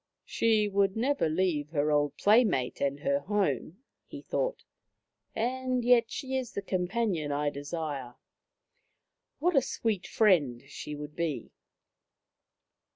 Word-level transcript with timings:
"She 0.25 0.67
would 0.67 0.97
never 0.97 1.29
leave 1.29 1.69
her 1.69 1.91
old 1.91 2.17
playmate 2.17 2.81
and 2.81 3.01
her 3.01 3.19
home," 3.19 3.83
he 4.07 4.23
thought," 4.23 4.63
and 5.35 5.85
yet 5.85 6.09
she 6.09 6.35
is 6.35 6.53
the 6.53 6.63
com 6.63 6.87
panion 6.87 7.31
I 7.31 7.51
desire. 7.51 8.15
What 9.37 9.55
a 9.55 9.61
sweet 9.61 10.07
friend 10.07 10.63
she 10.65 10.95
would 10.95 11.15
be." 11.15 11.51